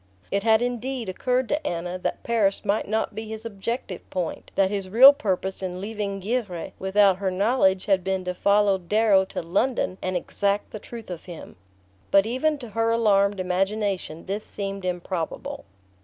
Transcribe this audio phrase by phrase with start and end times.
[0.31, 4.71] It had indeed occurred to Anna that Paris might not be his objective point: that
[4.71, 9.43] his real purpose in leaving Givre without her knowledge had been to follow Darrow to
[9.43, 11.55] London and exact the truth of him.
[12.09, 15.65] But even to her alarmed imagination this seemed improbable.